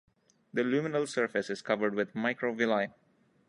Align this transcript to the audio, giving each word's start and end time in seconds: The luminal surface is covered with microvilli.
The 0.51 0.63
luminal 0.63 1.07
surface 1.07 1.51
is 1.51 1.61
covered 1.61 1.93
with 1.93 2.15
microvilli. 2.15 2.89